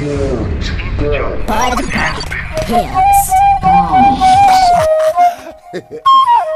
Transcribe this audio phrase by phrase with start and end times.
[0.00, 1.74] Olá,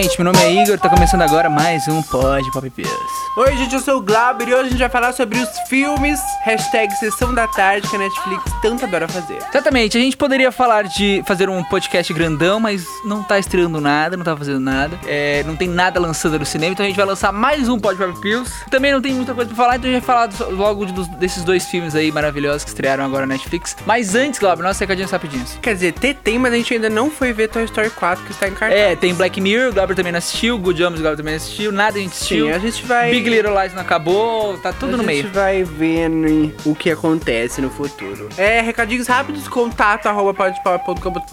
[0.00, 0.18] gente.
[0.22, 0.78] Meu nome é Igor.
[0.78, 2.96] Tá começando agora mais um Pod Pop Pills.
[3.36, 6.18] Oi, gente, eu sou o Glauber e hoje a gente vai falar sobre os filmes
[6.44, 9.36] hashtag Sessão da Tarde que a Netflix tanto adora fazer.
[9.50, 9.98] Exatamente.
[9.98, 14.24] A gente poderia falar de fazer um podcast grandão, mas não tá estreando nada, não
[14.24, 14.98] tá fazendo nada.
[15.06, 17.96] É, não tem nada lançando no cinema, então a gente vai lançar mais um Pod
[17.98, 18.50] Pop Pills.
[18.70, 21.08] Também não tem muita coisa pra falar, então a gente vai falar logo de- dos-
[21.08, 23.76] desses dois filmes aí maravilhosos que estrearam agora na Netflix.
[23.86, 25.58] Mas antes, Glauber, nossos recadinhos rapidinhos.
[25.60, 28.48] Quer dizer, tem, mas a gente ainda não foi ver Toy Story 4 que está
[28.48, 28.80] em cartaz.
[28.80, 31.72] É, tem Black Mirror, Glauber também não assistiu, Good Homens, o Glauber também não assistiu,
[31.72, 32.46] nada a gente assistiu.
[32.46, 33.10] Sim, a gente vai...
[33.10, 35.22] Big Little Lies não acabou, tá tudo a no meio.
[35.24, 38.28] gente vai vendo o que acontece no futuro.
[38.36, 40.32] É, recadinhos rápidos, contato arroba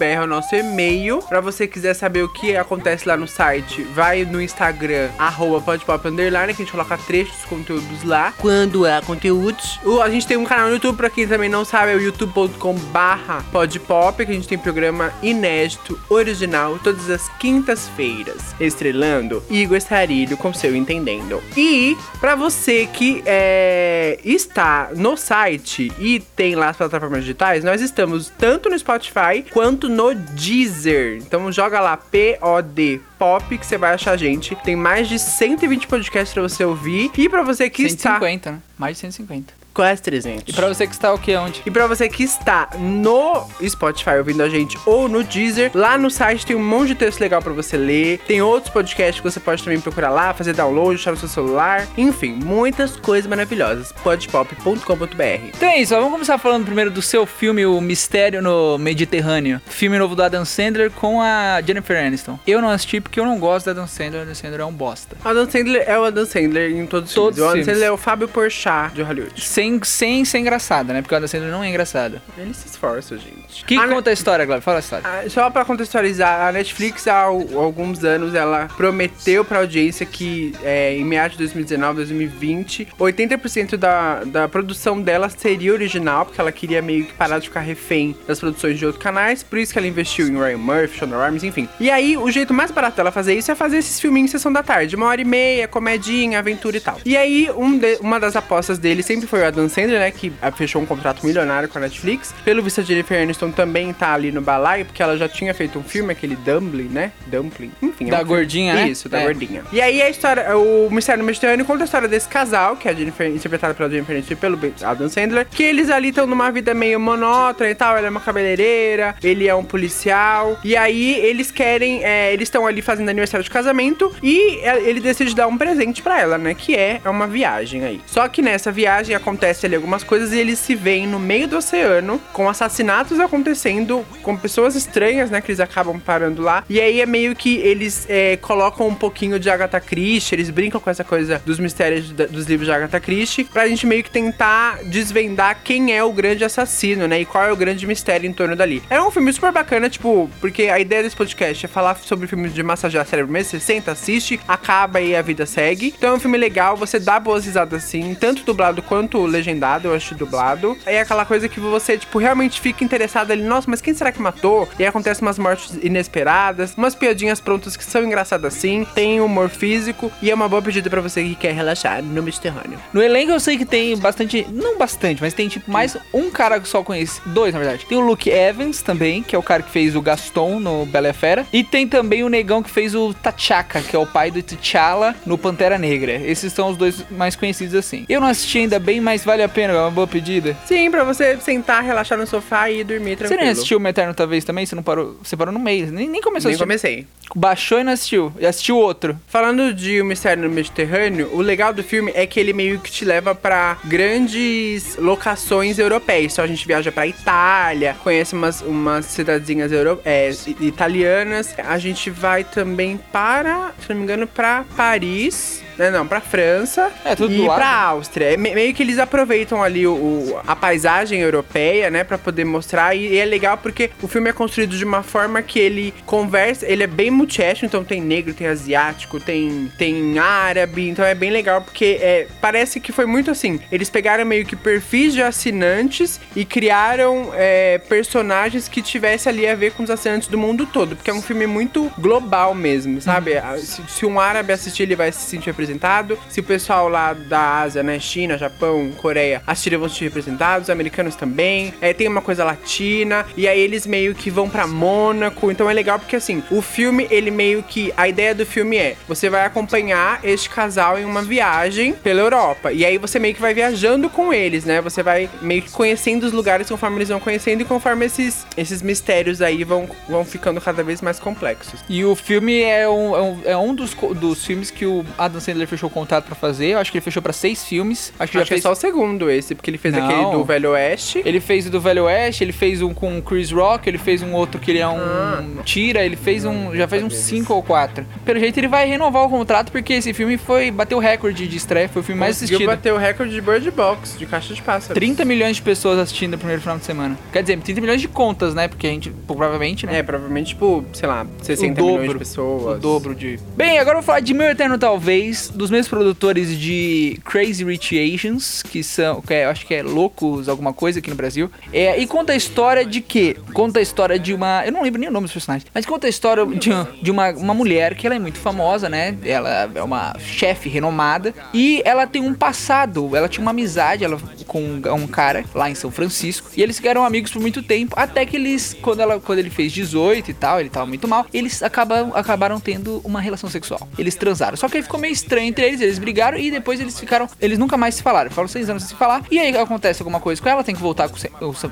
[0.00, 1.20] é o nosso e-mail.
[1.28, 6.08] Pra você quiser saber o que acontece lá no site, vai no Instagram, arroba podpop
[6.08, 8.32] underline, que a gente coloca trechos dos conteúdos lá.
[8.38, 9.78] Quando há conteúdos.
[9.84, 12.00] O- a gente tem um canal no YouTube, pra quem também não sabe, é o
[12.00, 19.76] youtube.com barra podpop, que a gente tem programa inédito, original, todas as quintas-feiras, estrelando Igor
[19.76, 21.42] Estarilho com seu Entendendo.
[21.56, 27.80] E pra você que é, está no site e tem lá as plataformas digitais, nós
[27.80, 31.18] estamos tanto no Spotify quanto no Deezer.
[31.18, 34.56] Então joga lá P-O-D Pop que você vai achar a gente.
[34.56, 37.10] Tem mais de 120 podcasts pra você ouvir.
[37.16, 38.58] E pra você que está 150, né?
[38.78, 39.59] Mais de 150.
[39.72, 40.44] Quase 300.
[40.46, 41.34] E pra você que está o que?
[41.36, 41.62] Onde?
[41.64, 46.10] E pra você que está no Spotify ouvindo a gente ou no Deezer, lá no
[46.10, 48.18] site tem um monte de texto legal pra você ler.
[48.26, 51.86] Tem outros podcasts que você pode também procurar lá, fazer download, deixar no seu celular.
[51.96, 53.92] Enfim, muitas coisas maravilhosas.
[54.02, 55.48] podpop.com.br.
[55.56, 59.60] Então é isso, ó, vamos começar falando primeiro do seu filme, O Mistério no Mediterrâneo.
[59.66, 62.38] Filme novo do Adam Sandler com a Jennifer Aniston.
[62.46, 64.72] Eu não assisti porque eu não gosto do Adam Sandler, o Adam Sandler é um
[64.72, 65.16] bosta.
[65.24, 67.48] Adam Sandler é o Adam Sandler em todos os Todos filmes.
[67.48, 67.64] O Adam.
[67.64, 69.40] Sandler é o Fábio Porchat de Hollywood.
[69.60, 71.02] Sem, sem ser engraçada, né?
[71.02, 72.20] Porque o Adam Sandler não é engraçado.
[72.38, 73.64] Ele se esforça, gente.
[73.64, 74.62] Que A conta a história, Glauber?
[74.62, 75.04] Fala a história.
[75.06, 80.54] Ah, Só pra contextualizar, a Netflix há al- alguns anos ela prometeu pra audiência que
[80.62, 86.52] é, em meados de 2019, 2020, 80% da, da produção dela seria original, porque ela
[86.52, 89.78] queria meio que parar de ficar refém das produções de outros canais, por isso que
[89.78, 91.68] ela investiu em Ryan Murphy, Shonda Rhimes, enfim.
[91.78, 94.52] E aí, o jeito mais barato dela fazer isso é fazer esses filminhos em sessão
[94.52, 96.98] da tarde, uma hora e meia, comedinha, aventura e tal.
[97.04, 100.32] E aí, um de- uma das apostas dele sempre foi o Adam Sandler, né, que
[100.40, 102.34] ah, fechou um contrato milionário com a Netflix.
[102.44, 105.78] Pelo visto, a Jennifer Aniston também tá ali no balaio, porque ela já tinha feito
[105.78, 107.12] um filme, aquele Dumpling, né?
[107.26, 107.70] Dumpling.
[107.82, 108.06] Enfim.
[108.06, 108.88] é Da um filme- gordinha, né?
[108.88, 109.24] Isso, da É.
[109.24, 109.62] gordinha.
[109.72, 112.90] E aí, a história, o Mistério no Mediterrâneo conta a história desse casal, que é
[112.90, 116.50] a Jennifer, interpretada pela Jennifer Aniston e pelo Adam Sandler, que eles ali estão numa
[116.50, 117.96] vida meio monótona e tal.
[117.96, 120.58] Ela é uma cabeleireira, ele é um policial.
[120.64, 125.00] E aí, eles querem, é, eles estão ali fazendo aniversário de casamento e é, ele
[125.00, 126.54] decide dar um presente pra ela, né?
[126.54, 128.00] Que é uma viagem aí.
[128.06, 131.56] Só que nessa viagem acontece ali algumas coisas e eles se veem no meio do
[131.56, 135.40] oceano com assassinatos acontecendo com pessoas estranhas, né?
[135.40, 136.64] Que eles acabam parando lá.
[136.68, 140.80] E aí é meio que eles é, colocam um pouquinho de Agatha Christie, eles brincam
[140.80, 144.82] com essa coisa dos mistérios dos livros de Agatha Christie, pra gente meio que tentar
[144.84, 147.20] desvendar quem é o grande assassino, né?
[147.20, 148.82] E qual é o grande mistério em torno dali.
[148.90, 152.54] É um filme super bacana, tipo, porque a ideia desse podcast é falar sobre filmes
[152.54, 153.50] de massagear cérebro mesmo.
[153.50, 155.94] Você senta, assiste, acaba e a vida segue.
[155.96, 159.94] Então é um filme legal, você dá boas risadas assim, tanto dublado quanto legendado, eu
[159.94, 160.76] acho dublado.
[160.84, 164.20] É aquela coisa que você, tipo, realmente fica interessado ali, nossa, mas quem será que
[164.20, 164.68] matou?
[164.78, 169.48] E aí acontece umas mortes inesperadas, umas piadinhas prontas que são engraçadas assim, tem humor
[169.48, 172.78] físico e é uma boa pedida pra você que quer relaxar no Mediterrâneo.
[172.92, 176.60] No elenco eu sei que tem bastante, não bastante, mas tem tipo mais um cara
[176.60, 177.86] que só conhece, dois na verdade.
[177.86, 181.08] Tem o Luke Evans também, que é o cara que fez o Gaston no Bela
[181.08, 184.30] e Fera, e tem também o negão que fez o T'Chaka, que é o pai
[184.30, 186.12] do T'Challa no Pantera Negra.
[186.12, 188.04] Esses são os dois mais conhecidos assim.
[188.08, 190.56] Eu não assisti ainda bem, mas vale a pena, é uma boa pedida.
[190.66, 193.40] Sim, pra você sentar, relaxar no sofá e dormir Você tranquilo.
[193.42, 194.64] nem assistiu o Eterno talvez também?
[194.66, 195.16] Você não parou?
[195.22, 196.64] Você parou no meio, nem, nem começou Nem a assistir.
[196.64, 197.06] comecei.
[197.34, 198.32] Baixou e não assistiu.
[198.38, 199.16] E assistiu outro.
[199.28, 202.90] Falando de O Mistério no Mediterrâneo, o legal do filme é que ele meio que
[202.90, 206.32] te leva pra grandes locações europeias.
[206.32, 210.30] Então a gente viaja pra Itália, conhece umas, umas cidadezinhas euro, é,
[210.60, 211.54] italianas.
[211.58, 215.62] A gente vai também para, se não me engano, pra Paris.
[215.80, 218.34] Né, não, pra França É, tudo e pra Áustria.
[218.34, 222.44] É me- meio que eles aproveitam ali o, o- a paisagem europeia, né, Pra poder
[222.44, 222.94] mostrar.
[222.94, 226.66] E, e é legal porque o filme é construído de uma forma que ele conversa,
[226.70, 231.30] ele é bem multiétnico, então tem negro, tem asiático, tem, tem árabe, então é bem
[231.30, 233.58] legal porque é, parece que foi muito assim.
[233.72, 239.54] Eles pegaram meio que perfis de assinantes e criaram é, personagens que tivessem ali a
[239.54, 243.32] ver com os assinantes do mundo todo, porque é um filme muito global mesmo, sabe?
[243.32, 243.56] Uhum.
[243.58, 246.18] Se, se um árabe assistir, ele vai se sentir representado representado.
[246.28, 250.64] Se o pessoal lá da Ásia, né, China, Japão, Coreia, assistirem, vão se representados.
[250.64, 251.72] Os americanos também.
[251.80, 253.24] É, tem uma coisa latina.
[253.36, 255.50] E aí eles meio que vão pra Mônaco.
[255.50, 257.92] Então é legal porque, assim, o filme, ele meio que...
[257.96, 262.72] A ideia do filme é, você vai acompanhar este casal em uma viagem pela Europa.
[262.72, 264.80] E aí você meio que vai viajando com eles, né?
[264.80, 268.82] Você vai meio que conhecendo os lugares conforme eles vão conhecendo e conforme esses, esses
[268.82, 271.80] mistérios aí vão, vão ficando cada vez mais complexos.
[271.88, 275.40] E o filme é um, é um, é um dos, dos filmes que o Adam
[275.40, 276.68] Sandler fechou o contrato pra fazer.
[276.68, 278.12] Eu acho que ele fechou pra seis filmes.
[278.18, 278.62] Acho que Acho já que é fez.
[278.62, 280.04] só o segundo esse, porque ele fez Não.
[280.04, 281.22] aquele do Velho Oeste.
[281.24, 284.22] Ele fez o do Velho Oeste, ele fez um com o Chris Rock, ele fez
[284.22, 285.44] um outro que ele é um Ah.
[285.64, 288.04] tira, ele fez um, já fez uns cinco ou quatro.
[288.24, 291.56] Pelo jeito ele vai renovar o contrato porque esse filme foi bateu o recorde de
[291.56, 292.76] estreia, foi o filme mais Conseguiu assistido.
[292.76, 294.94] bater o recorde de Bird Box, de caixa de pássaros.
[294.94, 297.16] 30 milhões de pessoas assistindo no primeiro final de semana.
[297.32, 298.68] Quer dizer, 30 milhões de contas, né?
[298.68, 299.98] Porque a gente, provavelmente, né?
[299.98, 302.78] É, provavelmente, tipo, sei lá, 60 o milhões dobro, de pessoas.
[302.78, 303.38] O dobro de.
[303.56, 307.98] Bem, agora eu vou falar de Meu Eterno Talvez, dos meus produtores de Crazy Rich
[307.98, 311.50] Asians, que são, que é, acho que é Loucos alguma coisa aqui no Brasil.
[311.72, 313.36] É, e conta a história de quê?
[313.52, 314.64] Conta a história de uma.
[314.64, 316.70] Eu não lembro nem o nome dos personagens, mas conta a história de,
[317.02, 319.16] de uma, uma mulher que ela é muito famosa, né?
[319.24, 324.18] Ela é uma chefe renomada e ela tem um passado, ela tinha uma amizade ela,
[324.46, 328.24] com um cara lá em São Francisco e eles ficaram amigos por muito tempo, até
[328.24, 331.62] que eles, quando, ela, quando ele fez 18 e tal, ele tava muito mal, eles
[331.62, 333.88] acabam, acabaram tendo uma relação sexual.
[333.98, 334.56] Eles transaram.
[334.56, 337.28] Só que aí ficou meio estranho entre eles, eles brigaram e depois eles ficaram.
[337.40, 338.30] Eles nunca mais se falaram.
[338.30, 339.22] Ficaram seis anos sem se falar.
[339.30, 341.08] E aí acontece alguma coisa com ela, tem que voltar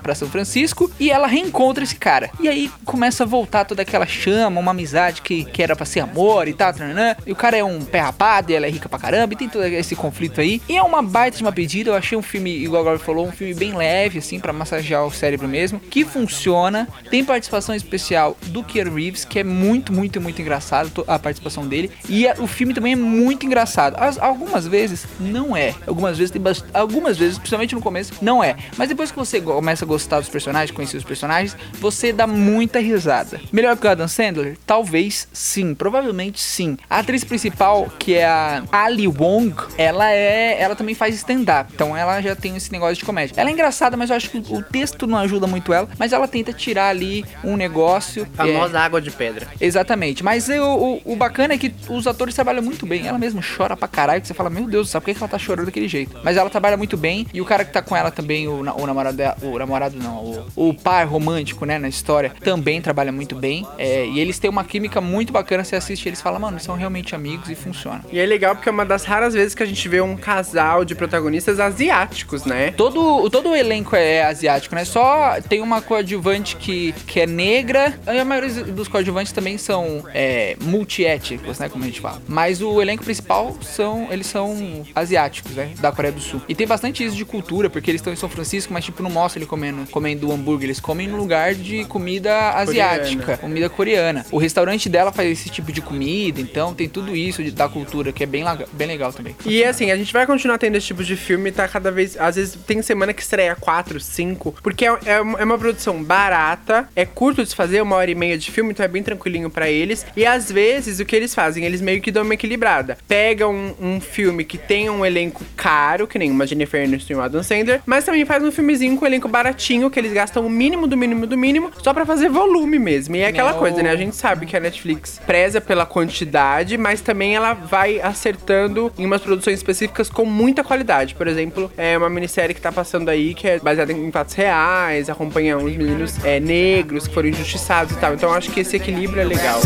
[0.02, 0.90] pra São Francisco.
[0.98, 2.30] E ela reencontra esse cara.
[2.40, 6.00] E aí começa a voltar toda aquela chama, uma amizade que, que era pra ser
[6.00, 6.72] amor e tal.
[6.72, 7.14] Tranã.
[7.26, 9.32] E o cara é um pé rapado e ela é rica pra caramba.
[9.34, 10.60] E tem todo esse conflito aí.
[10.68, 11.90] E é uma baita de uma pedida.
[11.90, 15.10] Eu achei um filme, igual agora falou, um filme bem leve, assim, pra massagear o
[15.10, 15.80] cérebro mesmo.
[15.80, 16.88] Que funciona.
[17.10, 21.90] Tem participação especial do Keanu Reeves, que é muito, muito, muito engraçado a participação dele.
[22.08, 23.96] E a- o filme também é muito engraçado.
[23.98, 25.74] As- algumas vezes não é.
[25.86, 28.56] Algumas vezes tem bast- algumas vezes, principalmente no começo, não é.
[28.76, 32.78] Mas depois que você começa a gostar dos personagens, conhecer os personagens, você dá muita
[32.78, 33.40] risada.
[33.52, 34.56] Melhor que o Adam Sandler?
[34.66, 36.76] Talvez sim, provavelmente sim.
[36.88, 41.70] A atriz principal, que é a Ali Wong, ela é, ela também faz stand-up.
[41.74, 43.34] Então ela já tem esse negócio de comédia.
[43.36, 46.28] Ela é engraçada, mas eu acho que o texto não ajuda muito ela, mas ela
[46.28, 48.22] tenta tirar ali um negócio.
[48.22, 49.46] é, Famosa água de pedra.
[49.60, 53.06] Exatamente, mas eu- o, o bacana é que os atores trabalham muito bem.
[53.06, 55.38] Ela mesma chora pra caralho, que você fala, meu Deus, sabe por que ela tá
[55.38, 56.18] chorando daquele jeito?
[56.22, 58.86] Mas ela trabalha muito bem, e o cara que tá com ela também, o, o
[58.86, 60.16] namorado dela, o namorado não,
[60.56, 63.66] o, o par romântico, né, na história, também trabalha muito bem.
[63.78, 67.14] É, e eles têm uma química muito bacana, você assiste eles falam, mano, são realmente
[67.14, 68.04] amigos e funciona.
[68.10, 70.84] E é legal porque é uma das raras vezes que a gente vê um casal
[70.84, 72.72] de protagonistas asiáticos, né?
[72.72, 74.84] Todo, todo o elenco é asiático, né?
[74.84, 77.98] Só tem uma coadjuvante que, que é negra.
[78.06, 81.68] E a maioria dos coadjuvantes também são é, multiétnicos, né?
[81.68, 82.20] Como a gente fala.
[82.26, 83.27] Mas o elenco principal
[83.62, 84.08] são.
[84.10, 85.72] Eles são asiáticos, né?
[85.80, 86.42] Da Coreia do Sul.
[86.48, 89.10] E tem bastante isso de cultura, porque eles estão em São Francisco, mas tipo, não
[89.10, 90.66] mostra ele comendo, comendo hambúrguer.
[90.66, 93.38] Eles comem no lugar de comida asiática, Coreana.
[93.38, 94.26] comida coreana.
[94.30, 98.12] O restaurante dela faz esse tipo de comida, então tem tudo isso de, da cultura,
[98.12, 99.34] que é bem, bem legal também.
[99.44, 102.16] E assim, a gente vai continuar tendo esse tipo de filme, tá cada vez.
[102.16, 106.02] Às vezes tem semana que estreia 4, 5, porque é, é uma é uma produção
[106.02, 109.48] barata, é curto de fazer, uma hora e meia de filme, então é bem tranquilinho
[109.48, 110.04] pra eles.
[110.16, 111.64] E às vezes o que eles fazem?
[111.64, 112.98] Eles meio que dão uma equilibrada.
[113.18, 117.16] Pegam um, um filme que tem um elenco caro, que nem uma Jennifer Aniston e
[117.16, 120.46] o Adam Sandler, mas também faz um filmezinho com um elenco baratinho, que eles gastam
[120.46, 123.16] o mínimo do mínimo do mínimo, só pra fazer volume mesmo.
[123.16, 123.58] E é aquela Não.
[123.58, 123.90] coisa, né?
[123.90, 129.04] A gente sabe que a Netflix preza pela quantidade, mas também ela vai acertando em
[129.04, 131.16] umas produções específicas com muita qualidade.
[131.16, 135.10] Por exemplo, é uma minissérie que tá passando aí que é baseada em fatos reais,
[135.10, 138.14] acompanha uns meninos é, negros que foram injustiçados e tal.
[138.14, 139.60] Então eu acho que esse equilíbrio é legal.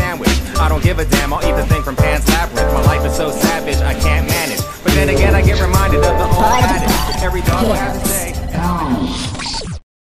[2.85, 4.63] I savage, I can't manage.
[4.83, 7.23] But then again, I get reminded of the old adage.
[7.23, 9.72] Every dog has a day.